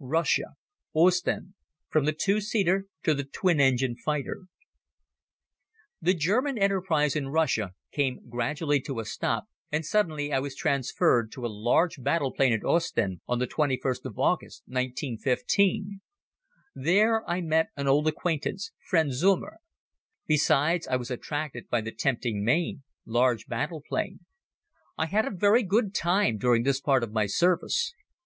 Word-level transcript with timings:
Russia 0.00 0.48
Ostend 0.94 1.54
(From 1.88 2.04
the 2.04 2.12
Two 2.12 2.42
Seater 2.42 2.88
to 3.04 3.14
the 3.14 3.24
Twin 3.24 3.58
Engined 3.58 4.00
Fighter) 4.02 4.42
THE 5.98 6.12
German 6.12 6.58
enterprise 6.58 7.16
in 7.16 7.30
Russia 7.30 7.74
came 7.90 8.28
gradually 8.28 8.80
to 8.80 9.00
a 9.00 9.06
stop 9.06 9.46
and 9.70 9.82
suddenly 9.82 10.30
I 10.30 10.40
was 10.40 10.54
transferred 10.54 11.32
to 11.32 11.46
a 11.46 11.46
large 11.46 12.02
battle 12.02 12.34
plane 12.34 12.52
at 12.52 12.62
Ostend 12.66 13.22
on 13.26 13.38
the 13.38 13.46
twenty 13.46 13.80
first 13.80 14.04
of 14.04 14.18
August, 14.18 14.60
1915. 14.66 16.02
There 16.74 17.26
I 17.26 17.40
met 17.40 17.70
an 17.74 17.88
old 17.88 18.06
acquaintance, 18.06 18.72
friend 18.90 19.10
Zeumer. 19.10 19.56
Besides 20.26 20.86
I 20.86 20.96
was 20.96 21.10
attracted 21.10 21.70
by 21.70 21.80
the 21.80 21.92
tempting 21.92 22.44
name 22.44 22.82
"Large 23.06 23.46
Battle 23.46 23.80
plane." 23.88 24.26
I 24.98 25.06
had 25.06 25.24
a 25.26 25.30
very 25.30 25.62
good 25.62 25.94
time 25.94 26.36
during 26.36 26.62
this 26.64 26.82
part 26.82 27.02
of 27.02 27.12
my 27.12 27.24
service. 27.24 27.94